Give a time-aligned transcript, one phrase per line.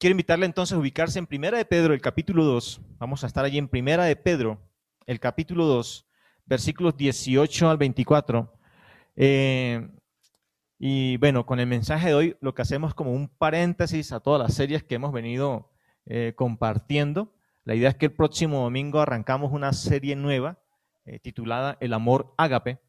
[0.00, 2.80] Quiero invitarle entonces a ubicarse en Primera de Pedro, el capítulo 2.
[2.98, 4.58] Vamos a estar allí en Primera de Pedro,
[5.04, 6.06] el capítulo 2,
[6.46, 8.50] versículos 18 al 24.
[9.16, 9.90] Eh,
[10.78, 14.40] y bueno, con el mensaje de hoy lo que hacemos como un paréntesis a todas
[14.40, 15.70] las series que hemos venido
[16.06, 17.34] eh, compartiendo.
[17.64, 20.62] La idea es que el próximo domingo arrancamos una serie nueva
[21.04, 22.80] eh, titulada El amor ágape.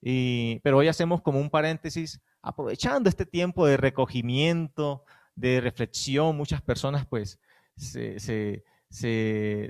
[0.00, 5.04] Pero hoy hacemos como un paréntesis, aprovechando este tiempo de recogimiento,
[5.34, 7.38] de reflexión, muchas personas pues
[7.76, 8.64] se, se,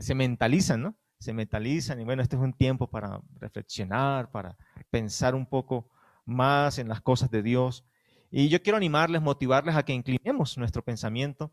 [0.00, 0.96] se, mentalizan, ¿no?
[1.18, 4.56] Se mentalizan y bueno, este es un tiempo para reflexionar, para
[4.90, 5.88] pensar un poco
[6.26, 7.84] más en las cosas de Dios.
[8.30, 11.52] Y yo quiero animarles, motivarles a que inclinemos nuestro pensamiento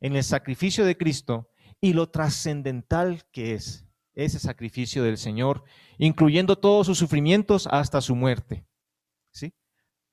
[0.00, 5.64] en el sacrificio de Cristo y lo trascendental que es ese sacrificio del Señor,
[5.98, 8.64] incluyendo todos sus sufrimientos hasta su muerte.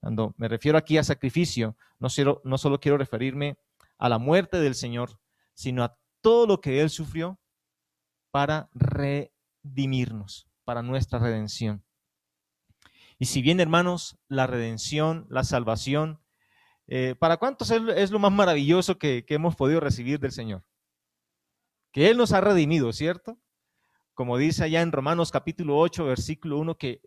[0.02, 3.58] Cuando me refiero aquí a sacrificio, no, solo quiero referirme
[4.00, 5.20] a la muerte del Señor,
[5.54, 7.40] sino a todo lo que Él sufrió
[8.32, 11.84] para redimirnos, para nuestra redención.
[13.20, 16.20] Y si bien, hermanos, la redención, la salvación,
[16.88, 20.64] eh, ¿para cuántos es, lo más maravilloso que, que hemos podido recibir del Señor?
[21.92, 23.38] Que Él nos ha redimido, ¿cierto?
[24.16, 27.02] Como dice allá en Romanos capítulo 8, versículo 1, que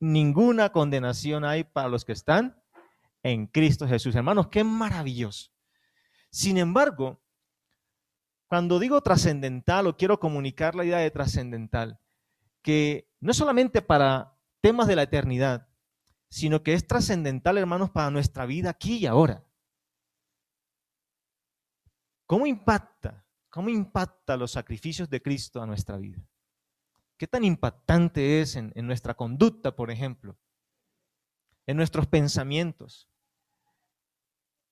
[0.00, 2.60] ninguna condenación hay para los que están
[3.22, 4.14] en Cristo Jesús.
[4.14, 5.50] Hermanos, qué maravilloso.
[6.30, 7.20] Sin embargo,
[8.48, 12.00] cuando digo trascendental o quiero comunicar la idea de trascendental,
[12.62, 15.68] que no solamente para temas de la eternidad,
[16.28, 19.44] sino que es trascendental, hermanos, para nuestra vida aquí y ahora.
[22.26, 23.26] ¿Cómo impacta?
[23.50, 26.22] ¿Cómo impacta los sacrificios de Cristo a nuestra vida?
[27.20, 30.38] ¿Qué tan impactante es en, nuestra conducta, por ejemplo?
[31.66, 33.10] En nuestros pensamientos,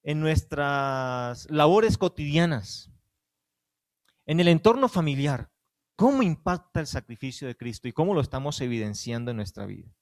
[0.02, 2.90] en nuestras labores cotidianas,
[4.24, 5.50] en el entorno familiar.
[5.94, 9.94] ¿Cómo impacta el sacrificio de Cristo y cómo lo estamos evidenciando en nuestra vida?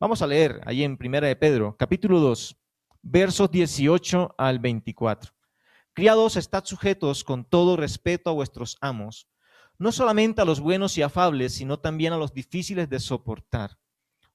[0.00, 2.56] Vamos a leer ahí en Primera de Pedro, capítulo 2,
[3.02, 5.32] versos 18 al 24.
[5.92, 9.28] Criados, estad sujetos con todo respeto a vuestros amos
[9.78, 13.78] no solamente a los buenos y afables, sino también a los difíciles de soportar,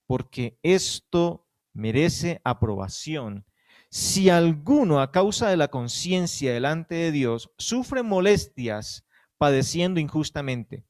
[0.08, 3.46] porque esto merece aprobación.
[3.90, 9.06] Si alguno a causa de la conciencia delante de Dios sufre molestias
[9.38, 10.86] padeciendo injustamente,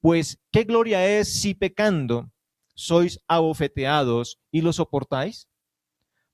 [0.00, 2.30] pues qué gloria es si pecando
[2.74, 5.48] sois abofeteados y lo soportáis?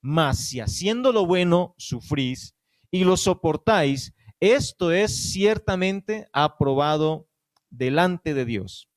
[0.01, 2.57] Mas si haciendo lo bueno sufrís
[2.91, 7.29] y lo soportáis, esto es ciertamente aprobado
[7.71, 8.89] delante de Dios.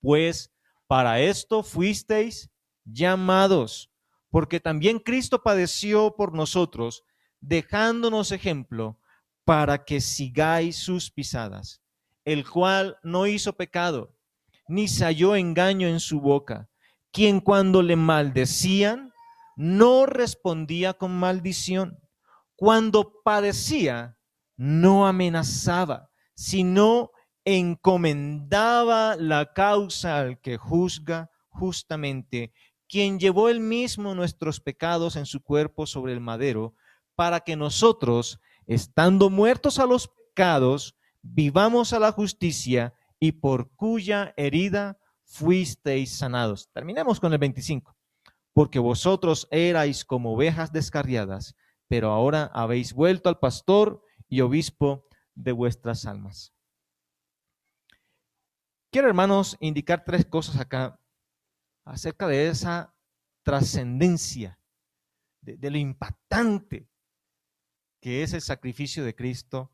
[0.00, 0.52] Pues
[0.86, 2.50] para esto fuisteis
[2.84, 3.90] llamados,
[4.30, 7.04] porque también Cristo padeció por nosotros,
[7.40, 8.98] dejándonos ejemplo
[9.44, 11.82] para que sigáis sus pisadas,
[12.24, 14.14] el cual no hizo pecado,
[14.68, 16.68] ni se halló engaño en su boca,
[17.10, 19.12] quien cuando le maldecían,
[19.56, 21.98] no respondía con maldición.
[22.56, 24.16] Cuando padecía,
[24.56, 27.10] no amenazaba, sino
[27.58, 32.52] encomendaba la causa al que juzga justamente,
[32.88, 36.74] quien llevó él mismo nuestros pecados en su cuerpo sobre el madero,
[37.14, 44.32] para que nosotros, estando muertos a los pecados, vivamos a la justicia y por cuya
[44.36, 46.70] herida fuisteis sanados.
[46.72, 47.96] Terminemos con el 25.
[48.52, 51.54] Porque vosotros erais como ovejas descarriadas,
[51.88, 56.52] pero ahora habéis vuelto al pastor y obispo de vuestras almas.
[58.92, 61.00] Quiero, hermanos, indicar tres cosas acá
[61.84, 62.92] acerca de esa
[63.44, 64.58] trascendencia,
[65.42, 66.88] de, lo impactante
[68.00, 69.72] que es el sacrificio de Cristo,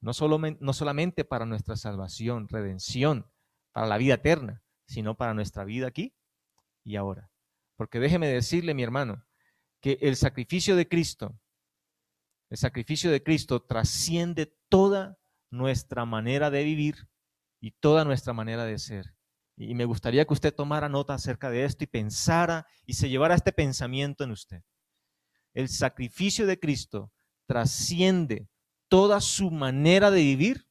[0.00, 3.30] no, solo, no solamente para nuestra salvación, redención,
[3.72, 6.14] para la vida eterna, sino para nuestra vida aquí
[6.82, 7.30] y ahora.
[7.76, 9.26] Porque déjeme decirle, mi hermano,
[9.80, 11.38] que el sacrificio de Cristo,
[12.48, 15.18] el sacrificio de Cristo trasciende toda
[15.50, 17.10] nuestra manera de vivir
[17.60, 19.14] y toda nuestra manera de ser.
[19.56, 23.34] Y me gustaría que usted tomara nota acerca de esto y pensara y se llevara
[23.34, 24.62] este pensamiento en usted.
[25.52, 27.12] El sacrificio de Cristo
[27.46, 28.48] trasciende
[28.88, 30.66] toda su manera de vivir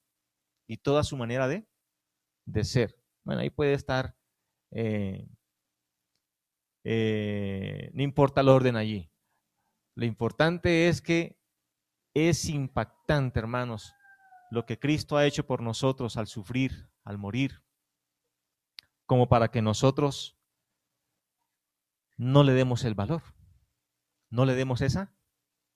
[0.68, 1.68] y toda su manera de,
[2.46, 2.96] de ser.
[3.24, 4.16] Bueno, ahí puede estar,
[4.72, 5.28] eh,
[6.84, 9.12] eh, no importa el orden allí.
[9.96, 11.38] Lo importante es que
[12.16, 13.94] es impactante, hermanos,
[14.52, 17.64] lo que Cristo ha hecho por nosotros al sufrir, al morir,
[19.06, 20.38] como para que nosotros
[22.18, 23.24] no le demos el valor,
[24.30, 25.14] no le demos esa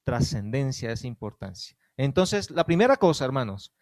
[0.04, 1.78] trascendencia, esa importancia.
[1.98, 3.74] Entonces, la primera cosa, hermanos,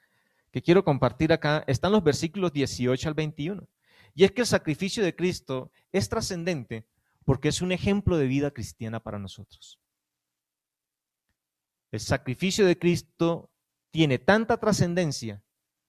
[0.51, 3.67] que quiero compartir acá están los versículos 18 al 21.
[4.13, 6.85] Y es que el sacrificio de Cristo es trascendente
[7.23, 9.79] porque es un ejemplo de vida cristiana para nosotros.
[11.91, 13.50] El sacrificio de Cristo
[13.91, 15.43] tiene tanta trascendencia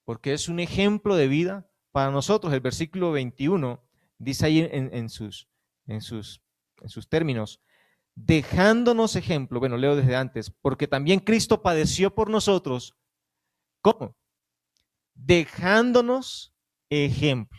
[0.04, 2.52] porque es un ejemplo de vida para nosotros.
[2.52, 3.82] El versículo 21
[4.18, 5.48] dice ahí en, sus,
[5.86, 6.42] en, sus,
[6.80, 7.60] en sus términos,
[8.14, 12.96] dejándonos ejemplo, bueno, leo desde antes, porque también Cristo padeció por nosotros.
[13.80, 14.16] ¿Cómo?
[15.14, 16.54] Dejándonos
[16.90, 17.58] ejemplo.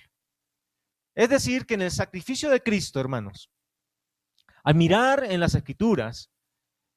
[1.15, 3.51] Es decir, que en el sacrificio de Cristo, hermanos,
[4.63, 6.31] al mirar en las escrituras,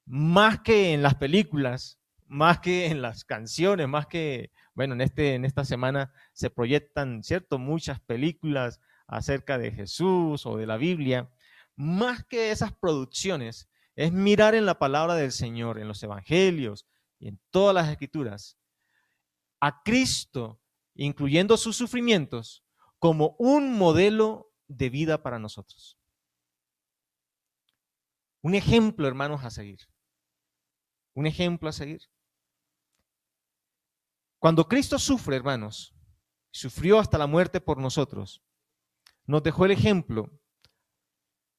[0.07, 1.99] más que en las películas,
[2.29, 7.23] más que en las canciones, más que, bueno, en, este, en esta semana se proyectan,
[7.23, 7.59] ¿cierto?
[7.59, 11.31] Muchas películas acerca de Jesús o de la Biblia.
[11.77, 16.87] Más que esas producciones, es mirar en la palabra del Señor, en los evangelios
[17.19, 18.59] y en todas las escrituras,
[19.59, 20.61] a Cristo,
[20.95, 22.63] incluyendo sus sufrimientos,
[22.99, 25.99] como un modelo de vida para nosotros.
[28.43, 29.81] Un ejemplo, hermanos, a seguir
[31.17, 32.03] un ejemplo a seguir.
[34.47, 35.93] Cuando Cristo sufre, hermanos,
[36.53, 38.45] sufrió hasta la muerte por nosotros,
[39.25, 40.31] nos dejó el ejemplo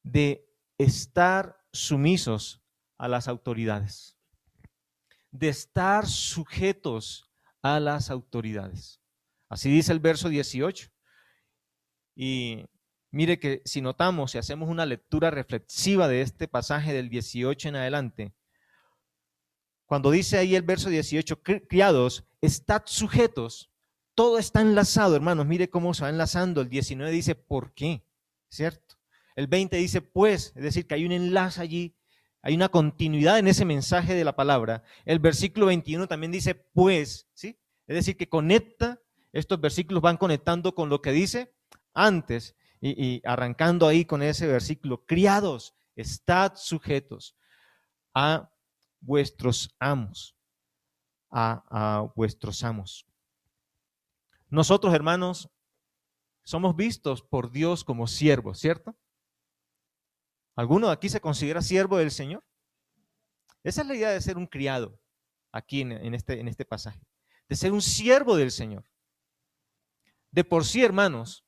[0.04, 2.64] de estar sumisos
[2.98, 4.18] a las autoridades,
[5.32, 7.30] de estar sujetos
[7.62, 9.02] a las autoridades.
[9.50, 10.90] Así dice el verso 18.
[12.16, 12.64] Y
[13.12, 17.76] mire que si notamos, si hacemos una lectura reflexiva de este pasaje del 18 en
[17.76, 18.34] adelante,
[19.88, 23.72] cuando dice ahí el verso 18, criados, estad sujetos,
[24.14, 26.62] todo está enlazado, hermanos, mire cómo se va enlazando.
[26.62, 28.04] El 19 dice, ¿por qué?
[28.50, 28.98] ¿Cierto?
[29.36, 31.96] El 20 dice, pues, es decir, que hay un enlace allí,
[32.42, 34.84] hay una continuidad en ese mensaje de la palabra.
[35.06, 37.58] El versículo 21 también dice, pues, ¿sí?
[37.88, 39.00] Es decir, que conecta,
[39.32, 41.54] estos versículos van conectando con lo que dice
[41.94, 47.38] antes y, y arrancando ahí con ese versículo, criados, estad sujetos
[48.14, 48.50] a
[49.08, 50.38] vuestros amos,
[51.32, 53.08] a, vuestros amos.
[54.50, 55.50] Nosotros, hermanos,
[56.44, 58.98] somos vistos por Dios como siervos, ¿cierto?
[60.56, 62.44] ¿Alguno de aquí se considera siervo del Señor?
[63.64, 65.00] Esa es la idea de ser un criado
[65.54, 67.02] aquí en, este, en este pasaje,
[67.48, 68.86] de ser un siervo del Señor.
[70.32, 71.46] De por sí, hermanos,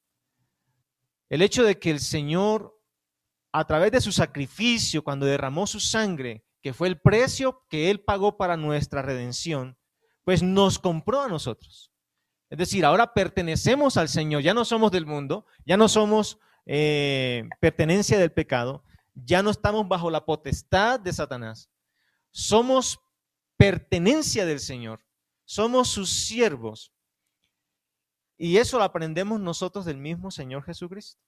[1.28, 2.80] el hecho de que el Señor,
[3.52, 8.02] a través de su sacrificio, cuando derramó su sangre, que fue el precio que Él
[8.02, 9.78] pagó para nuestra redención,
[10.24, 11.92] pues nos compró a nosotros.
[12.50, 17.48] Es decir, ahora pertenecemos al Señor, ya no somos del mundo, ya no somos eh,
[17.60, 18.84] pertenencia del pecado,
[19.14, 21.70] ya no estamos bajo la potestad de Satanás,
[22.32, 23.00] somos
[23.58, 25.06] pertenencia del Señor,
[25.46, 26.94] somos sus siervos.
[28.38, 31.22] Y eso lo aprendemos nosotros del mismo Señor Jesucristo.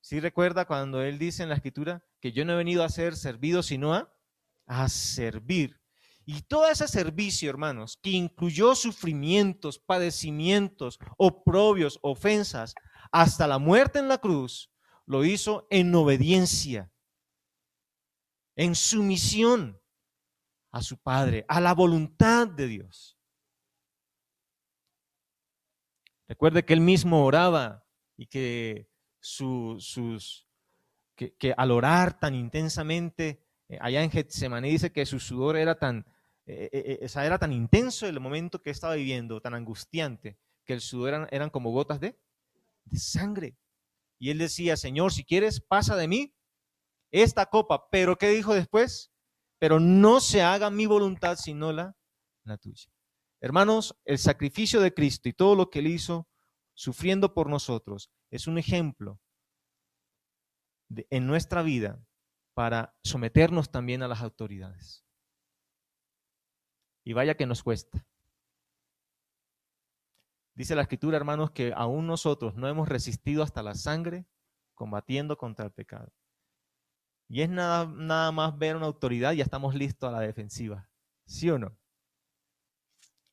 [0.00, 3.16] Si recuerda cuando él dice en la escritura que yo no he venido a ser
[3.16, 4.12] servido, sino a,
[4.66, 5.80] a servir.
[6.24, 12.74] Y todo ese servicio, hermanos, que incluyó sufrimientos, padecimientos, oprobios, ofensas,
[13.10, 14.70] hasta la muerte en la cruz,
[15.06, 16.92] lo hizo en obediencia,
[18.56, 19.80] en sumisión
[20.70, 23.18] a su Padre, a la voluntad de Dios.
[26.28, 27.86] Recuerde que él mismo oraba
[28.16, 28.87] y que
[29.20, 30.46] sus,
[31.14, 36.06] que, al orar tan intensamente, eh, allá en Getsemaní dice que su sudor era tan,
[36.46, 41.08] eh, eh, era tan intenso el momento que estaba viviendo, tan angustiante, que el sudor
[41.08, 42.18] eran, eran como gotas de,
[42.84, 43.56] de sangre.
[44.18, 46.34] Y él decía, Señor, si quieres, pasa de mí
[47.10, 47.88] esta copa.
[47.90, 49.12] Pero ¿qué dijo después?
[49.58, 51.96] Pero no se haga mi voluntad sino la,
[52.44, 52.90] la tuya.
[53.40, 56.28] Hermanos, el sacrificio de Cristo y todo lo que él hizo
[56.74, 59.20] sufriendo por nosotros es un ejemplo
[60.88, 62.02] en nuestra vida
[62.54, 65.04] para someternos también a las autoridades.
[67.04, 68.06] Y vaya que nos cuesta.
[70.54, 74.26] Dice la escritura, hermanos, que aún nosotros no hemos resistido hasta la sangre
[74.74, 76.12] combatiendo contra el pecado.
[77.28, 80.90] Y es nada, nada más ver una autoridad y ya estamos listos a la defensiva.
[81.26, 81.78] ¿Sí o no?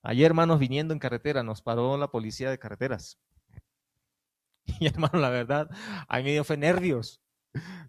[0.04, 3.20] Ayer, hermanos, viniendo en carretera, nos paró la policía de carreteras.
[4.80, 5.70] Y hermano, la verdad,
[6.08, 7.22] ahí me dio fe nervios.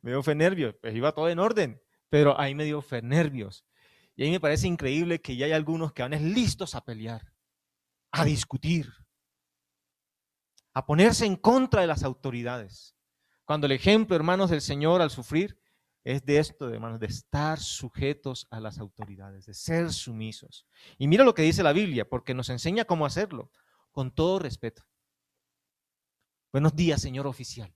[0.02, 0.74] Me dio fe nervios.
[0.80, 3.64] Pues iba todo en orden, pero ahí me dio fe nervios.
[4.14, 7.32] Y ahí me parece increíble que ya hay algunos que van listos a pelear,
[8.12, 8.90] a discutir,
[10.72, 12.96] a ponerse en contra de las autoridades.
[13.44, 15.58] Cuando el ejemplo, hermanos, del Señor al sufrir
[16.02, 20.66] es de esto, hermanos, de estar sujetos a las autoridades, de ser sumisos.
[20.98, 23.50] Y mira lo que dice la Biblia, porque nos enseña cómo hacerlo,
[23.90, 24.84] con todo respeto.
[26.52, 27.72] Buenos días, señor oficial.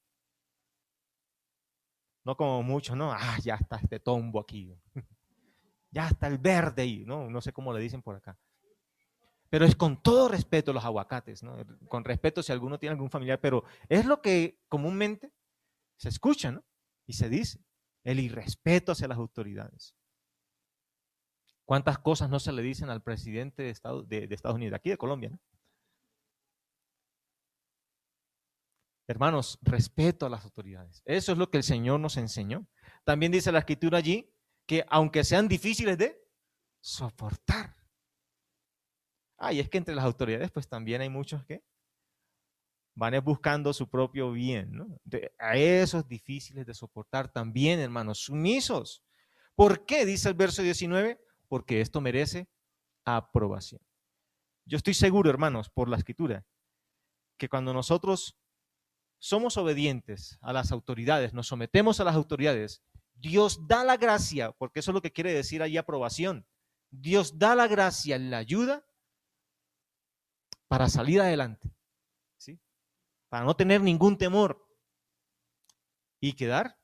[2.24, 3.12] No como muchos, ¿no?
[3.12, 4.74] Ah, ya está este tombo aquí.
[5.90, 7.28] ya está el verde ahí, ¿no?
[7.28, 8.38] No sé cómo le dicen por acá.
[9.48, 11.56] Pero es con todo respeto los aguacates, ¿no?
[11.88, 15.32] Con respeto si alguno tiene algún familiar, pero es lo que comúnmente
[15.96, 16.64] se escucha, ¿no?
[17.06, 17.58] Y se dice,
[18.04, 19.96] el irrespeto hacia las autoridades.
[21.64, 24.90] ¿Cuántas cosas no se le dicen al presidente de, Estados, de, de Estados Unidos, aquí
[24.90, 25.40] de Colombia, ¿no?
[29.10, 31.02] Hermanos, respeto a las autoridades.
[31.04, 32.68] Eso es lo que el Señor nos enseñó.
[33.02, 34.32] También dice la escritura allí
[34.66, 36.16] que aunque sean difíciles de
[36.80, 37.74] soportar.
[39.36, 41.64] Ah, y es que entre las autoridades pues también hay muchos que
[42.94, 44.78] van buscando su propio bien,
[45.40, 49.02] a esos difíciles de soportar también, hermanos, sumisos.
[49.56, 50.06] ¿Por qué?
[50.06, 52.48] Dice el verso 19, porque esto merece
[53.04, 53.80] aprobación.
[54.66, 56.46] Yo estoy seguro, hermanos, por la escritura,
[57.36, 58.36] que cuando nosotros
[59.20, 62.82] somos obedientes a las autoridades, nos sometemos a las autoridades,
[63.14, 66.46] Dios da la gracia, porque eso es lo que quiere decir ahí aprobación.
[66.90, 68.84] Dios da la gracia, la ayuda
[70.68, 71.70] para salir adelante,
[72.38, 72.58] ¿sí?
[73.28, 74.66] Para no tener ningún temor
[76.18, 76.78] y quedar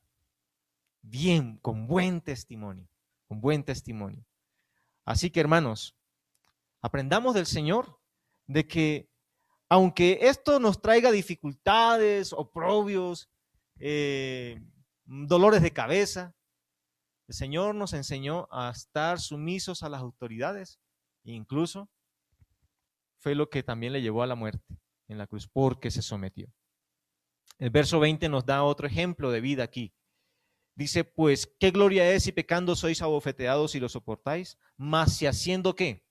[1.01, 2.87] bien, con buen testimonio,
[3.27, 4.25] con buen testimonio.
[5.05, 5.97] Así que hermanos,
[6.81, 7.99] aprendamos del Señor
[8.45, 9.09] de que
[9.69, 13.29] aunque esto nos traiga dificultades, oprobios,
[13.79, 14.61] eh,
[15.05, 16.35] dolores de cabeza,
[17.27, 20.79] el Señor nos enseñó a estar sumisos a las autoridades,
[21.25, 21.89] e incluso
[23.17, 26.47] fue lo que también le llevó a la muerte en la cruz, porque se sometió.
[27.57, 29.93] El verso 20 nos da otro ejemplo de vida aquí.
[30.75, 34.59] Dice, pues, ¿qué gloria es si pecando sois abofeteados y lo soportáis?
[34.77, 36.05] Mas si haciendo qué?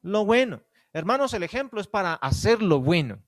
[0.00, 0.64] Lo bueno.
[0.92, 3.22] Hermanos, el ejemplo es para hacer lo bueno.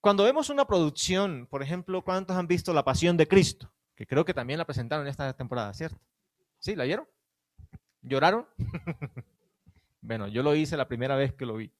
[0.00, 3.72] Cuando vemos una producción, por ejemplo, ¿cuántos han visto La Pasión de Cristo?
[3.94, 6.00] Que creo que también la presentaron en esta temporada, ¿cierto?
[6.58, 6.74] ¿Sí?
[6.74, 7.06] ¿La vieron?
[8.00, 8.48] ¿Lloraron?
[10.00, 11.72] bueno, yo lo hice la primera vez que lo vi.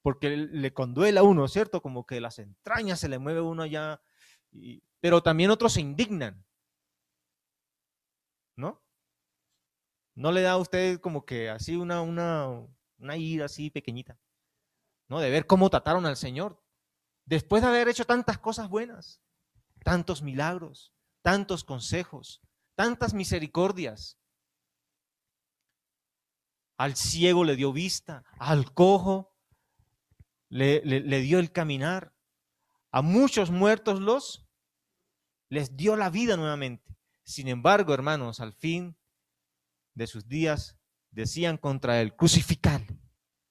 [0.00, 1.82] Porque le conduela a uno, ¿cierto?
[1.82, 4.00] Como que las entrañas se le mueve uno allá.
[5.00, 6.42] pero también otros se indignan.
[8.56, 8.82] ¿No?
[10.14, 12.48] ¿No le da a usted como que así una, una,
[12.98, 14.18] una ira así pequeñita?
[15.08, 15.20] ¿No?
[15.20, 16.62] De ver cómo trataron al Señor.
[17.24, 19.22] Después de haber hecho tantas cosas buenas,
[19.84, 20.92] tantos milagros,
[21.22, 22.42] tantos consejos,
[22.74, 24.18] tantas misericordias.
[26.76, 29.34] Al ciego le dio vista, al cojo
[30.48, 32.14] le, le dio el caminar,
[32.90, 34.46] a muchos muertos los
[35.48, 36.96] les dio la vida nuevamente.
[37.24, 38.96] Sin embargo, hermanos, al fin
[39.94, 40.78] de sus días
[41.10, 42.86] decían contra él, crucificale,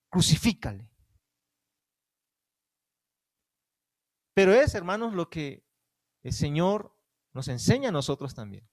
[0.10, 0.90] crucifícale.
[4.34, 5.66] Pero es, hermanos, lo que
[6.24, 6.96] el Señor
[7.34, 8.68] nos enseña a nosotros también.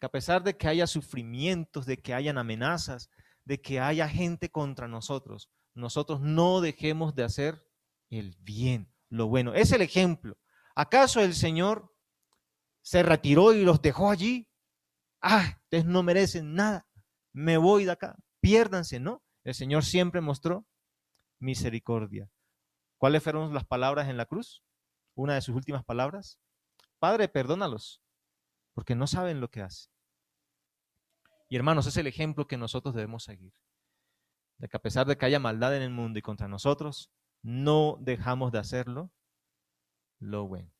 [0.00, 3.10] Que a pesar de que haya sufrimientos, de que hayan amenazas,
[3.44, 7.66] de que haya gente contra nosotros, nosotros no dejemos de hacer
[8.10, 9.54] el bien, lo bueno.
[9.54, 10.38] Es el ejemplo.
[10.74, 11.92] ¿Acaso el Señor
[12.82, 14.48] se retiró y los dejó allí?
[15.24, 16.86] Ah, ustedes no merecen nada,
[17.32, 19.22] me voy de acá, piérdanse, ¿no?
[19.42, 20.66] El Señor siempre mostró
[21.40, 22.30] misericordia.
[22.98, 24.62] ¿Cuáles fueron las palabras en la cruz?
[25.14, 26.38] Una de sus últimas palabras.
[26.98, 28.02] Padre, perdónalos,
[28.72, 29.92] porque no saben lo que hacen.
[31.48, 33.52] Y hermanos, es el ejemplo que nosotros debemos seguir.
[34.58, 37.10] De que a pesar de que haya maldad en el mundo y contra nosotros,
[37.42, 39.12] no dejamos de hacerlo
[40.18, 40.72] lo bueno.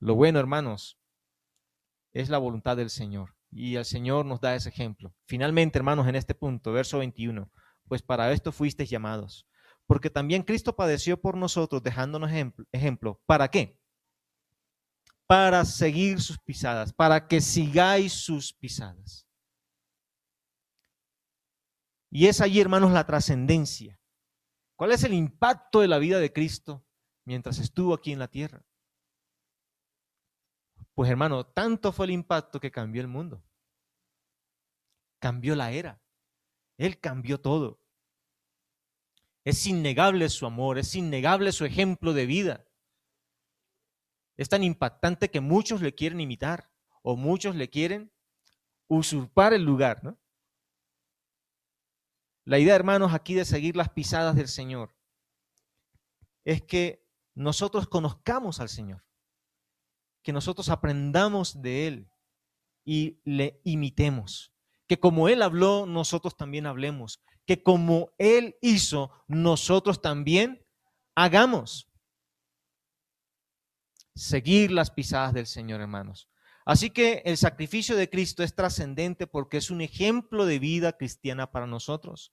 [0.00, 0.98] Lo bueno, hermanos,
[2.12, 3.35] es la voluntad del Señor.
[3.58, 5.14] Y el Señor nos da ese ejemplo.
[5.24, 7.50] Finalmente, hermanos, en este punto, verso 21,
[7.88, 9.48] pues para esto fuisteis llamados.
[9.86, 12.30] Porque también Cristo padeció por nosotros, dejándonos
[12.70, 13.22] ejemplo.
[13.24, 13.80] ¿Para qué?
[15.26, 19.26] Para seguir sus pisadas, para que sigáis sus pisadas.
[22.10, 23.98] Y es allí, hermanos, la trascendencia.
[24.76, 26.84] ¿Cuál es el impacto de la vida de Cristo
[27.24, 28.66] mientras estuvo aquí en la tierra?
[30.92, 33.45] Pues hermano, tanto fue el impacto que cambió el mundo.
[35.26, 36.00] Cambió la era.
[36.78, 37.82] Él cambió todo.
[39.42, 42.64] Es innegable su amor, es innegable su ejemplo de vida.
[44.36, 46.70] Es tan impactante que muchos le quieren imitar
[47.02, 48.12] o muchos le quieren
[48.86, 50.16] usurpar el lugar, ¿no?
[52.44, 54.94] La idea, hermanos, aquí de seguir las pisadas del Señor
[56.44, 57.04] es que
[57.34, 59.04] nosotros conozcamos al Señor
[60.22, 62.12] que nosotros aprendamos de Él
[62.84, 64.55] y le imitemos.
[64.86, 67.20] Que como Él habló, nosotros también hablemos.
[67.46, 70.64] Que como Él hizo, nosotros también
[71.14, 71.88] hagamos.
[74.14, 76.28] Seguir las pisadas del Señor, hermanos.
[76.66, 81.52] Así que el sacrificio de Cristo es trascendente porque es un ejemplo de vida cristiana
[81.52, 82.32] para nosotros,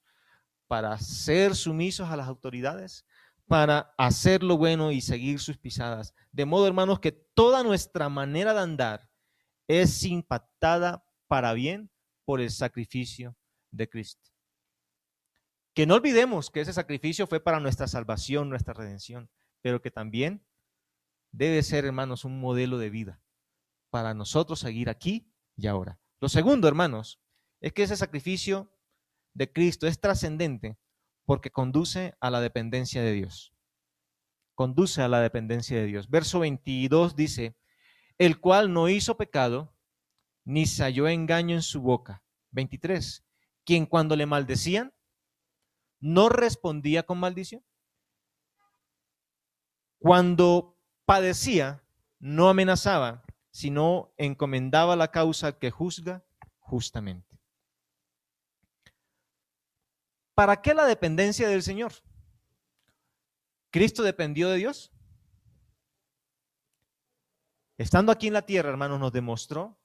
[0.67, 3.05] para ser sumisos a las autoridades,
[3.47, 6.15] para hacer lo bueno y seguir sus pisadas.
[6.31, 9.07] De modo, hermanos, que toda nuestra manera de andar
[9.67, 11.91] es impactada para bien
[12.25, 13.37] por el sacrificio
[13.71, 14.31] de Cristo.
[15.73, 19.29] Que no olvidemos que ese sacrificio fue para nuestra salvación, nuestra redención,
[19.61, 20.45] pero que también
[21.31, 23.21] debe ser, hermanos, un modelo de vida
[23.89, 25.99] para nosotros seguir aquí y ahora.
[26.19, 27.19] Lo segundo, hermanos,
[27.59, 28.71] es que ese sacrificio
[29.33, 30.77] de Cristo es trascendente
[31.25, 33.53] porque conduce a la dependencia de Dios.
[34.55, 36.09] Conduce a la dependencia de Dios.
[36.09, 37.55] Verso 22 dice,
[38.17, 39.72] el cual no hizo pecado,
[40.45, 42.23] ni halló engaño en su boca.
[42.51, 43.25] 23,
[43.63, 44.93] quien cuando le maldecían,
[45.99, 47.63] no respondía con maldición.
[49.99, 51.83] Cuando padecía,
[52.19, 56.25] no amenazaba, sino encomendaba la causa que juzga
[56.59, 57.39] justamente.
[60.33, 61.93] ¿Para qué la dependencia del Señor?
[63.69, 64.91] ¿Cristo dependió de Dios?
[67.77, 69.79] Estando aquí en la tierra, hermanos, nos demostró,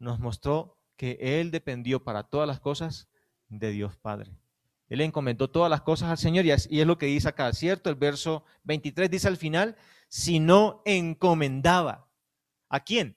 [0.00, 3.08] nos mostró que Él dependió para todas las cosas
[3.48, 4.32] de Dios Padre.
[4.88, 7.52] Él encomendó todas las cosas al Señor y es, y es lo que dice acá,
[7.52, 7.90] ¿cierto?
[7.90, 9.76] El verso 23 dice al final,
[10.08, 12.08] si no encomendaba.
[12.68, 13.16] ¿A quién?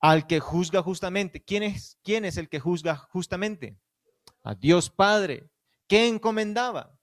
[0.00, 1.42] Al que juzga justamente.
[1.42, 3.76] ¿Quién es, quién es el que juzga justamente?
[4.44, 5.50] A Dios Padre.
[5.88, 6.98] ¿Qué encomendaba?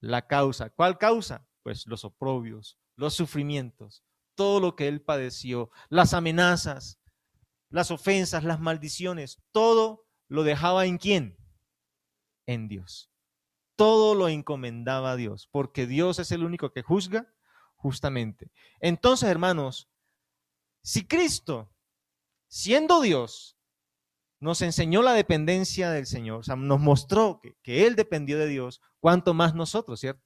[0.00, 0.70] La causa.
[0.70, 1.48] ¿Cuál causa?
[1.62, 4.04] Pues los oprobios, los sufrimientos,
[4.36, 7.00] todo lo que él padeció, las amenazas,
[7.70, 11.36] las ofensas, las maldiciones, todo lo dejaba en quién?
[12.46, 13.10] En Dios.
[13.74, 17.32] Todo lo encomendaba a Dios, porque Dios es el único que juzga
[17.74, 18.50] justamente.
[18.80, 19.90] Entonces, hermanos,
[20.82, 21.74] si Cristo,
[22.48, 23.58] siendo Dios,
[24.40, 28.80] nos enseñó la dependencia del Señor, o sea, nos mostró que, Él dependió de Dios,
[29.00, 30.22] ¿cuánto más nosotros, cierto?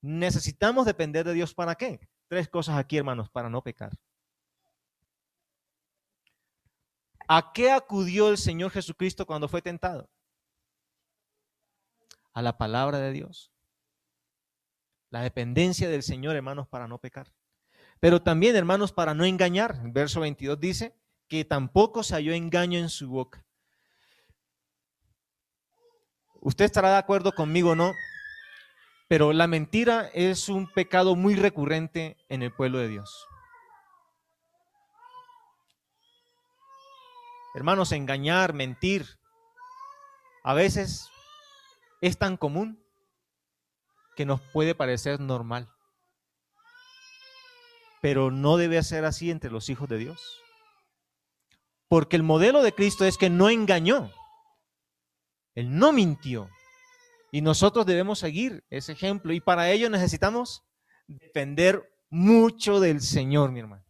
[0.00, 2.08] Necesitamos depender de Dios para qué?
[2.28, 3.92] Tres cosas aquí, hermanos, para no pecar.
[7.26, 10.08] ¿A qué acudió el Señor Jesucristo cuando fue tentado?
[12.32, 13.52] A la palabra de Dios.
[15.10, 17.32] La dependencia del Señor, hermanos, para no pecar.
[18.00, 19.80] Pero también, hermanos, para no engañar.
[19.92, 20.94] Verso 22 dice
[21.28, 23.44] que tampoco se halló engaño en su boca.
[26.40, 27.94] Usted estará de acuerdo conmigo o no,
[29.08, 33.26] pero la mentira es un pecado muy recurrente en el pueblo de Dios.
[37.54, 39.18] Hermanos, engañar, mentir,
[40.44, 41.08] a veces
[42.02, 42.84] es tan común
[44.14, 45.68] que nos puede parecer normal.
[48.00, 50.42] Pero no debe ser así entre los hijos de Dios.
[51.88, 54.12] Porque el modelo de Cristo es que no engañó.
[55.54, 56.48] Él no mintió.
[57.30, 59.32] Y nosotros debemos seguir ese ejemplo.
[59.32, 60.64] Y para ello necesitamos
[61.06, 63.84] depender mucho del Señor, mi hermano.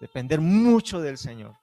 [0.00, 1.54] Depender mucho del Señor.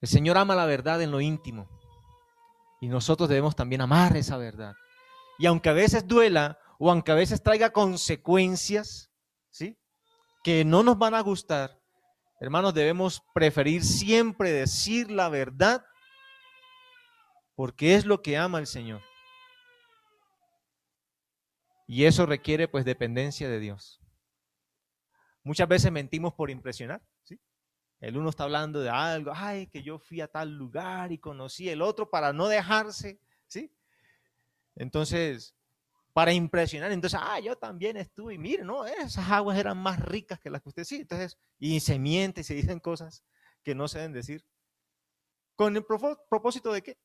[0.00, 1.68] El Señor ama la verdad en lo íntimo.
[2.80, 4.74] Y nosotros debemos también amar esa verdad.
[5.38, 9.10] Y aunque a veces duela o aunque a veces traiga consecuencias,
[9.50, 9.76] ¿sí?
[10.44, 11.80] Que no nos van a gustar,
[12.40, 15.84] hermanos, debemos preferir siempre decir la verdad
[17.58, 19.02] porque es lo que ama el Señor.
[21.88, 24.00] Y eso requiere pues dependencia de Dios.
[25.42, 27.40] Muchas veces mentimos por impresionar, ¿sí?
[27.98, 31.68] El uno está hablando de algo, ay, que yo fui a tal lugar y conocí
[31.68, 33.18] el otro para no dejarse,
[33.48, 33.74] ¿sí?
[34.76, 35.56] Entonces,
[36.12, 40.38] para impresionar, entonces, ah, yo también estuve, y mire, no, esas aguas eran más ricas
[40.38, 43.24] que las que usted sí, entonces, y se miente, y se dicen cosas
[43.64, 44.46] que no se deben decir.
[45.56, 46.98] ¿Con el propósito de qué?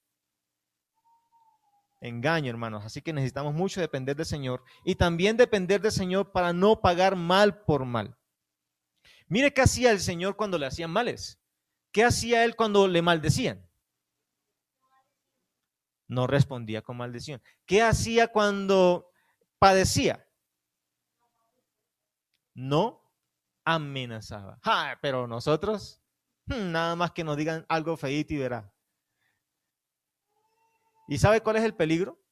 [2.04, 2.84] Engaño, hermanos.
[2.84, 7.16] Así que necesitamos mucho depender del Señor y también depender del Señor para no pagar
[7.16, 8.18] mal por mal.
[9.30, 11.40] Mire qué hacía el Señor cuando le hacían males.
[11.94, 13.66] ¿Qué hacía él cuando le maldecían?
[16.10, 17.42] No respondía con maldición.
[17.66, 19.10] ¿Qué hacía cuando
[19.58, 20.28] padecía?
[22.54, 23.02] No
[23.64, 24.60] amenazaba.
[25.02, 26.02] pero nosotros,
[26.48, 28.73] hmm, nada más que nos digan algo feíto y verá.
[31.08, 32.24] ¿Y sabe cuál es el peligro?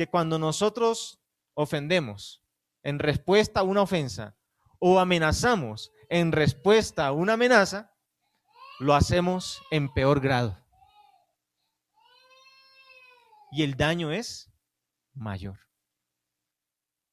[0.00, 1.20] que cuando nosotros
[1.52, 2.42] ofendemos
[2.82, 4.34] en respuesta a una ofensa
[4.78, 7.94] o amenazamos en respuesta a una amenaza,
[8.78, 10.58] lo hacemos en peor grado.
[13.52, 14.50] Y el daño es
[15.12, 15.58] mayor.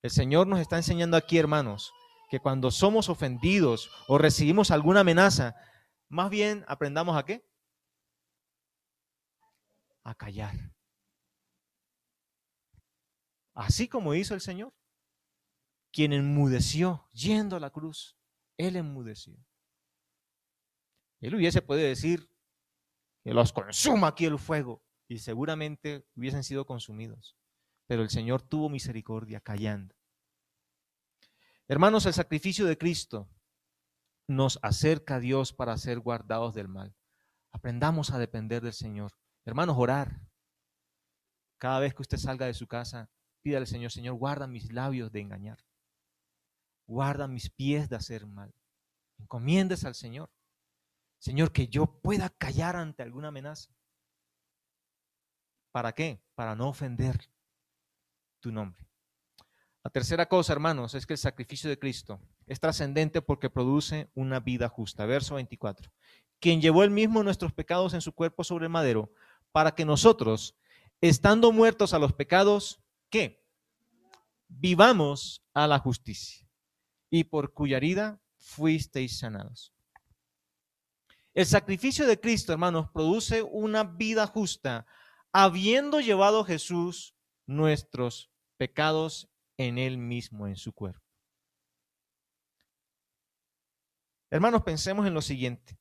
[0.01, 1.91] El Señor nos está enseñando aquí, hermanos,
[2.29, 5.57] que cuando somos ofendidos o recibimos alguna amenaza,
[6.07, 7.45] más bien aprendamos a qué?
[10.05, 10.76] A callar.
[13.57, 14.71] Así como hizo el Señor,
[15.91, 18.15] quien enmudeció yendo a la cruz,
[18.55, 19.35] Él enmudeció.
[21.21, 22.29] Él hubiese podido decir
[23.23, 27.35] que los consuma aquí el fuego y seguramente hubiesen sido consumidos.
[27.87, 29.95] Pero el Señor tuvo misericordia callando.
[31.67, 33.27] Hermanos, el sacrificio de Cristo
[34.27, 36.95] nos acerca a Dios para ser guardados del mal.
[37.51, 39.17] Aprendamos a depender del Señor.
[39.45, 40.21] Hermanos, orar.
[41.57, 43.09] Cada vez que usted salga de su casa,
[43.41, 45.59] pídale al Señor, Señor, guarda mis labios de engañar.
[46.85, 48.53] Guarda mis pies de hacer mal.
[49.17, 50.29] Encomiendes al Señor.
[51.19, 53.71] Señor, que yo pueda callar ante alguna amenaza.
[55.71, 56.21] ¿Para qué?
[56.35, 57.29] Para no ofender
[58.39, 58.87] tu nombre.
[59.83, 64.39] La tercera cosa, hermanos, es que el sacrificio de Cristo es trascendente porque produce una
[64.39, 65.05] vida justa.
[65.05, 65.91] Verso 24.
[66.39, 69.11] Quien llevó el mismo nuestros pecados en su cuerpo sobre madero,
[69.51, 70.55] para que nosotros,
[71.01, 73.45] estando muertos a los pecados, ¿qué?
[74.47, 76.47] Vivamos a la justicia
[77.09, 79.73] y por cuya herida fuisteis sanados.
[81.33, 84.87] El sacrificio de Cristo, hermanos, produce una vida justa,
[85.31, 87.15] habiendo llevado Jesús
[87.45, 91.05] nuestros pecados en él mismo, en su cuerpo.
[94.31, 95.77] Hermanos, pensemos en lo siguiente.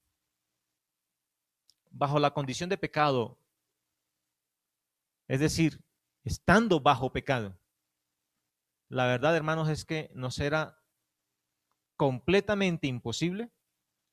[1.90, 3.38] Bajo la condición de pecado,
[5.26, 5.82] es decir,
[6.26, 7.56] estando bajo pecado.
[8.88, 10.82] La verdad, hermanos, es que nos era
[11.96, 13.52] completamente imposible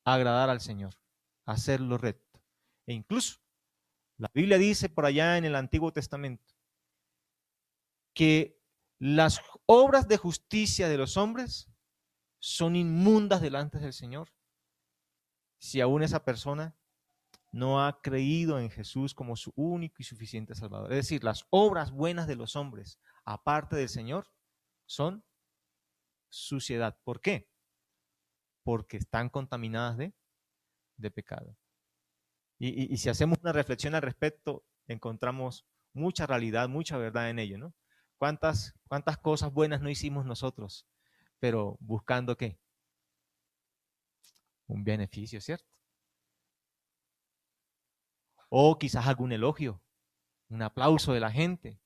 [0.06, 0.94] agradar al Señor,
[1.46, 2.40] hacerlo recto.
[2.86, 3.40] E incluso
[4.18, 6.54] la Biblia dice por allá en el Antiguo Testamento
[8.14, 8.62] que
[9.00, 11.72] las obras de justicia de los hombres
[12.40, 14.32] son inmundas delante del Señor
[15.58, 16.76] si aún esa persona
[17.54, 20.92] no ha creído en Jesús como su único y suficiente Salvador.
[20.92, 24.28] Es decir, las obras buenas de los hombres, aparte del Señor,
[24.88, 25.24] son
[26.30, 26.98] suciedad.
[27.04, 27.48] ¿Por qué?
[28.64, 30.16] Porque están contaminadas de,
[30.98, 31.56] de pecado.
[32.58, 37.60] Y, y, si hacemos una reflexión al respecto, encontramos mucha realidad, mucha verdad en ello,
[37.60, 37.76] ¿no?
[38.18, 40.88] ¿Cuántas, cuántas cosas buenas no hicimos nosotros?
[41.40, 42.58] Pero buscando qué?
[44.66, 45.72] Un beneficio, ¿cierto?
[48.56, 49.82] O quizás algún elogio,
[50.50, 51.82] un aplauso de la gente,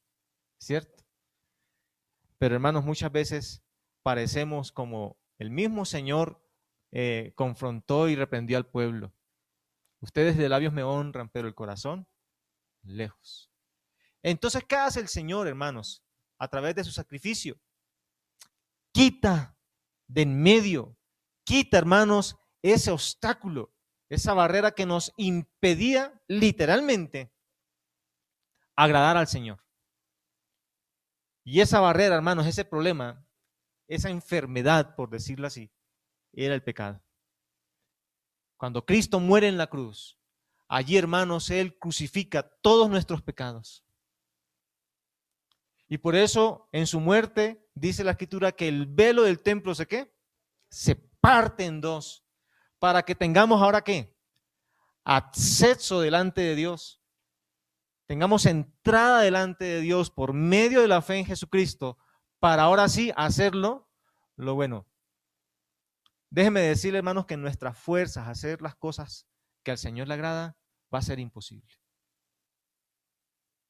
[0.59, 1.05] ¿cierto?
[2.37, 3.63] Pero hermanos, muchas veces
[4.03, 6.45] parecemos como el mismo Señor
[6.91, 9.13] eh, confrontó y reprendió al pueblo.
[10.01, 12.05] Ustedes de labios me honran, pero el corazón
[12.83, 13.49] lejos.
[14.21, 16.03] Entonces, ¿qué hace el Señor, hermanos,
[16.37, 17.57] a través de su sacrificio?
[18.91, 19.57] Quita
[20.05, 20.97] de en medio,
[21.45, 23.73] quita, hermanos, ese obstáculo
[24.09, 27.31] esa barrera que nos impedía literalmente
[28.75, 29.63] agradar al Señor.
[31.43, 33.25] Y esa barrera, hermanos, ese problema,
[33.87, 35.71] esa enfermedad, por decirlo así,
[36.33, 37.01] era el pecado.
[38.57, 40.19] Cuando Cristo muere en la cruz,
[40.67, 43.83] allí, hermanos, Él crucifica todos nuestros pecados.
[45.87, 49.87] Y por eso, en su muerte, dice la escritura que el velo del templo se
[49.87, 50.13] qué?
[50.69, 52.26] Se parte en dos
[52.79, 54.15] para que tengamos ahora qué?
[55.03, 57.01] Acceso delante de Dios.
[58.05, 61.97] Tengamos entrada delante de Dios por medio de la fe en Jesucristo
[62.39, 63.89] para ahora sí hacerlo
[64.35, 64.87] lo bueno.
[66.29, 69.27] Déjeme decirle, hermanos, que nuestras fuerzas hacer las cosas
[69.63, 70.57] que al Señor le agrada
[70.93, 71.73] va a ser imposible.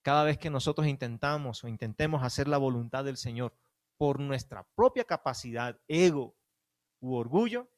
[0.02, 3.56] Cada vez que nosotros intentamos o intentemos hacer la voluntad del Señor
[3.98, 6.36] por nuestra propia capacidad, ego
[7.00, 7.70] u orgullo,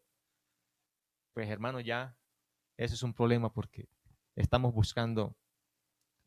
[1.39, 2.19] pues hermano, ya
[2.75, 3.88] ese es un problema porque
[4.36, 5.38] estamos buscando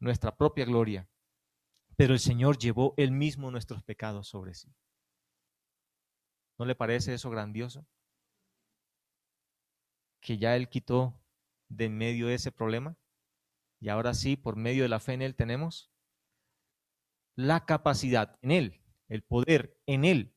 [0.00, 1.06] nuestra propia gloria.
[1.98, 4.74] Pero el Señor llevó él mismo nuestros pecados sobre sí.
[6.58, 7.86] ¿No le parece eso grandioso?
[10.22, 11.20] Que ya Él quitó
[11.68, 12.96] de en medio ese problema.
[13.80, 15.92] Y ahora sí, por medio de la fe en Él tenemos
[17.36, 20.34] la capacidad en Él, el poder en Él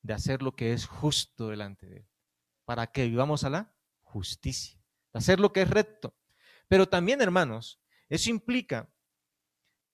[0.00, 2.08] de hacer lo que es justo delante de Él.
[2.64, 3.73] Para que vivamos a la
[4.14, 4.80] justicia,
[5.12, 6.14] hacer lo que es recto.
[6.68, 8.88] Pero también, hermanos, eso implica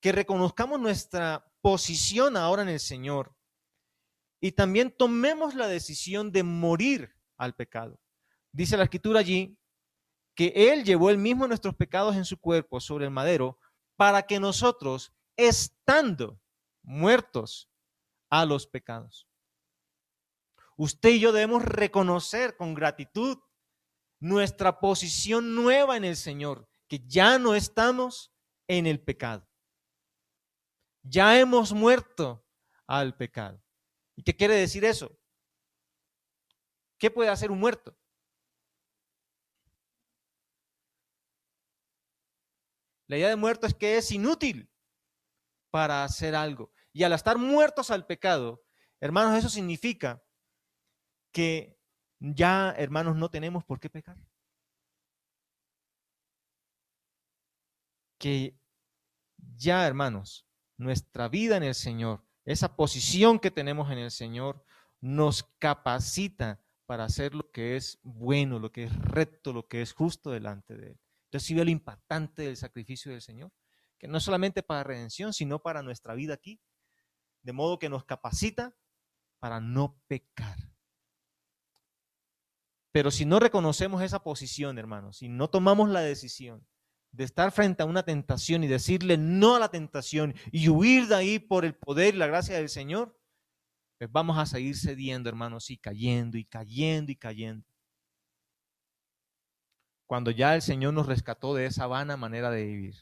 [0.01, 3.35] que reconozcamos nuestra posición ahora en el Señor
[4.41, 7.99] y también tomemos la decisión de morir al pecado.
[8.53, 9.59] Dice la escritura allí
[10.35, 13.59] que Él llevó el mismo nuestros pecados en su cuerpo sobre el madero
[13.97, 16.41] para que nosotros, estando
[16.83, 17.71] muertos
[18.29, 19.27] a los pecados,
[20.77, 23.39] usted y yo debemos reconocer con gratitud
[24.21, 28.33] nuestra posición nueva en el Señor, que ya no estamos
[28.69, 29.49] en el pecado.
[31.03, 32.47] Ya hemos muerto
[32.87, 33.63] al pecado.
[34.15, 35.19] ¿Y qué quiere decir eso?
[36.99, 37.97] ¿Qué puede hacer un muerto?
[43.07, 44.71] La idea de muerto es que es inútil
[45.71, 46.73] para hacer algo.
[46.93, 48.63] Y al estar muertos al pecado,
[49.01, 50.23] hermanos, eso significa
[51.33, 51.80] que
[52.21, 54.17] ya, hermanos, no tenemos por qué pecar.
[58.19, 58.55] Que
[59.57, 64.65] ya, hermanos, nuestra vida en el Señor, esa posición que tenemos en el Señor,
[65.01, 69.93] nos capacita para hacer lo que es bueno, lo que es recto, lo que es
[69.93, 71.01] justo delante de Él.
[71.27, 73.53] Entonces lo impactante del sacrificio del Señor,
[73.99, 76.61] que no solamente para redención, sino para nuestra vida aquí,
[77.43, 78.75] de modo que nos capacita
[79.39, 80.70] para no pecar.
[82.93, 86.67] Pero si no reconocemos esa posición, hermanos, si no tomamos la decisión
[87.13, 91.15] de estar frente a una tentación y decirle no a la tentación y huir de
[91.15, 93.17] ahí por el poder y la gracia del Señor,
[93.99, 97.71] pues vamos a seguir cediendo, hermanos, y cayendo y cayendo y cayendo
[100.11, 102.97] cuando ya el Señor nos rescató de esa vana manera de vivir.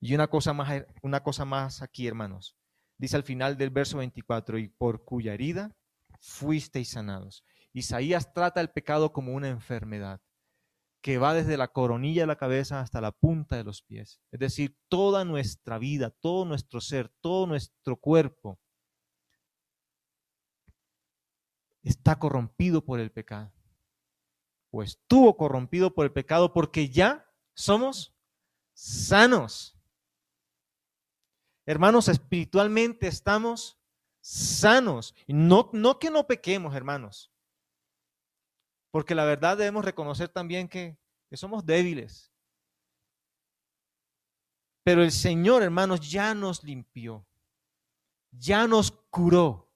[0.00, 2.56] Y una cosa más, una cosa más aquí, hermanos.
[2.98, 5.74] Dice al final del verso 24, y por cuya herida
[6.20, 7.42] fuisteis sanados.
[7.72, 10.20] Isaías trata el pecado como una enfermedad
[11.00, 14.20] que va desde la coronilla de la cabeza hasta la punta de los pies.
[14.32, 18.58] Es decir, toda nuestra vida, todo nuestro ser, todo nuestro cuerpo
[21.82, 23.52] está corrompido por el pecado
[24.70, 28.14] o estuvo corrompido por el pecado porque ya somos
[28.74, 29.76] sanos.
[31.64, 33.78] Hermanos, espiritualmente estamos
[34.20, 35.14] sanos.
[35.26, 37.32] No, no que no pequemos, hermanos.
[38.90, 40.96] Porque la verdad debemos reconocer también que,
[41.32, 42.32] somos débiles.
[44.82, 47.26] Pero el Señor, hermanos, ya nos limpió.
[48.30, 49.70] Ya nos curó.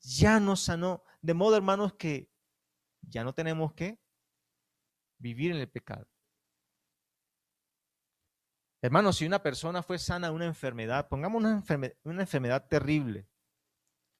[0.00, 1.02] Ya nos sanó.
[1.20, 2.30] De modo, hermanos, que
[3.00, 3.98] ya no tenemos que
[5.18, 6.06] vivir en el pecado.
[8.80, 11.64] Hermanos, si una persona fue sana de una enfermedad, pongamos una,
[12.04, 13.26] una enfermedad terrible.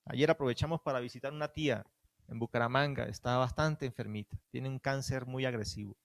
[0.07, 1.87] Ayer aprovechamos para visitar una tía
[2.29, 5.97] en Bucaramanga, está bastante enfermita, tiene un cáncer muy agresivo.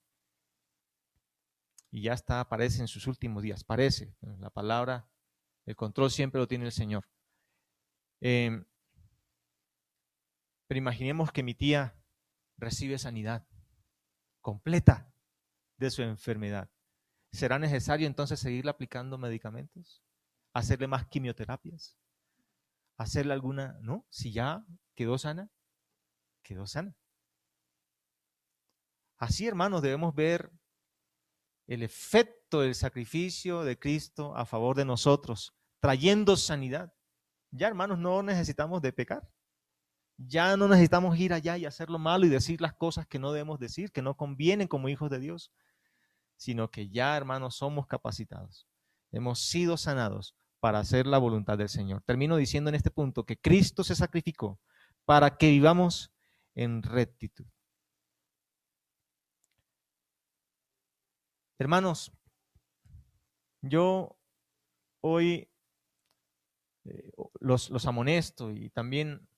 [1.90, 4.14] Y ya está, parece en sus últimos días, parece.
[4.38, 5.08] La palabra,
[5.66, 7.06] el control siempre lo tiene el Señor.
[8.20, 8.64] Em,
[10.66, 11.94] pero imaginemos que mi tía
[12.56, 13.46] recibe sanidad
[14.40, 15.12] completa
[15.76, 16.70] de su enfermedad.
[17.30, 20.02] ¿Será necesario entonces seguirle aplicando medicamentos?
[20.54, 21.98] ¿Hacerle más quimioterapias?
[22.96, 23.78] ¿Hacerle alguna?
[23.80, 25.50] No, si ya quedó sana,
[26.42, 26.94] quedó sana.
[29.18, 30.50] Así, hermanos, debemos ver
[31.66, 36.92] el efecto del sacrificio de Cristo a favor de nosotros, trayendo sanidad.
[37.50, 39.28] Ya, hermanos, no necesitamos de pecar.
[40.18, 43.32] Ya no necesitamos ir allá y hacer lo malo y decir las cosas que no
[43.32, 45.52] debemos decir, que no convienen como hijos de Dios,
[46.36, 48.66] sino que ya, hermanos, somos capacitados.
[49.10, 52.02] Hemos sido sanados para hacer la voluntad del Señor.
[52.02, 54.60] Termino diciendo en este punto que Cristo se sacrificó
[55.04, 56.11] para que vivamos
[56.54, 57.46] en rectitud.
[61.58, 62.12] Hermanos,
[63.60, 64.18] yo
[65.00, 65.48] hoy
[66.84, 69.28] eh, los, los amonesto y también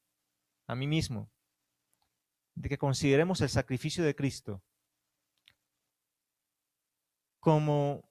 [0.67, 1.31] a mí mismo,
[2.55, 4.63] de que consideremos el sacrificio de Cristo
[7.41, 8.09] como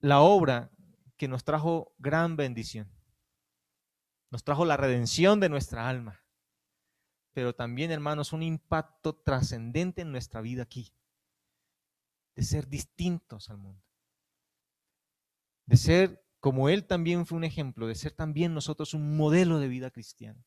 [0.00, 0.70] la obra
[1.16, 2.92] que nos trajo gran bendición.
[4.30, 6.22] Nos trajo la redención de nuestra alma,
[7.38, 10.92] pero también, hermanos, un impacto trascendente en nuestra vida aquí,
[12.34, 13.80] de ser distintos al mundo,
[15.64, 19.68] de ser como Él también fue un ejemplo de ser también nosotros un modelo de
[19.68, 20.44] vida cristiana.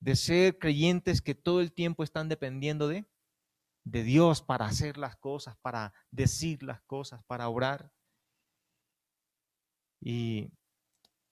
[0.00, 3.04] De ser creyentes que todo el tiempo están dependiendo de,
[3.84, 7.92] de Dios para hacer las cosas, para decir las cosas, para orar.
[10.00, 10.50] Y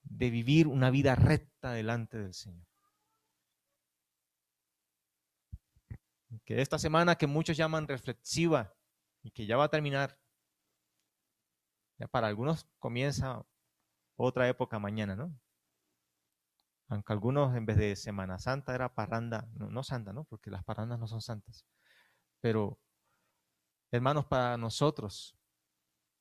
[0.03, 2.72] de vivir una vida recta delante del Señor.
[6.45, 8.75] Que esta semana que muchos llaman reflexiva
[9.23, 10.19] y que ya va a terminar,
[12.11, 13.45] para algunos comienza
[14.17, 15.39] otra época mañana, ¿no?
[16.89, 20.25] Aunque algunos en vez de Semana Santa era parranda, no, no santa, ¿no?
[20.25, 21.65] Porque las parrandas no son santas.
[22.41, 22.79] Pero,
[23.91, 25.37] hermanos, para nosotros,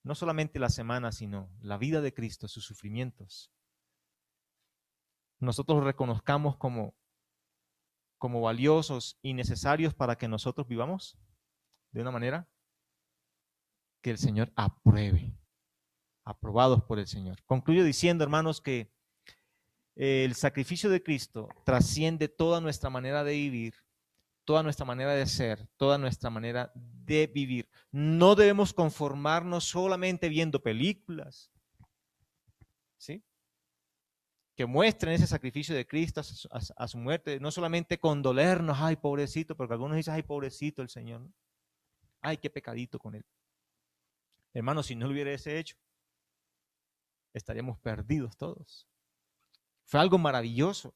[0.04, 3.52] no solamente la semana, sino la vida de Cristo, sus sufrimientos,
[5.39, 6.95] nosotros los reconozcamos como,
[8.21, 11.17] como valiosos y necesarios para que nosotros vivamos
[11.91, 12.47] de una manera
[13.99, 15.34] que el Señor apruebe,
[16.23, 17.41] aprobados por el Señor.
[17.47, 18.93] Concluyo diciendo, hermanos, que
[19.95, 23.73] el sacrificio de Cristo trasciende toda nuestra manera de vivir,
[24.45, 27.71] toda nuestra manera de ser, toda nuestra manera de vivir.
[27.89, 31.51] No debemos conformarnos solamente viendo películas,
[32.97, 33.23] ¿sí?
[34.65, 36.21] Muestren ese sacrificio de Cristo
[36.52, 41.28] a su, muerte, no solamente condolernos, ay, pobrecito, porque algunos dicen, ay, pobrecito el Señor,
[42.21, 43.26] ay, qué pecadito con él.
[44.54, 45.78] Hermanos, si no hubiera ese hecho,
[47.34, 48.88] estaríamos perdidos todos.
[49.86, 50.93] Fue algo maravilloso.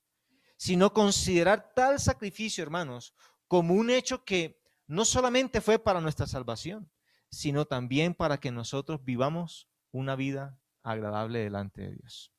[0.58, 3.14] Sino considerar tal sacrificio, hermanos,
[3.48, 6.90] como un hecho que no solamente fue para nuestra salvación,
[7.30, 12.35] sino también para que nosotros vivamos una vida agradable delante de Dios.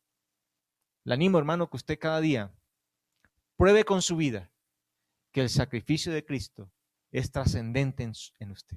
[1.07, 2.53] Le animo, hermano, que usted cada día
[3.57, 4.51] pruebe con su vida
[5.31, 6.69] que el sacrificio de Cristo
[7.13, 8.77] es trascendente en, en usted,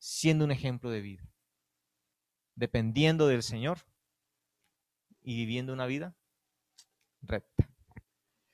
[0.00, 1.22] siendo un ejemplo de vida,
[2.56, 3.86] dependiendo del Señor
[5.22, 6.16] y viviendo una vida
[7.22, 7.53] recta.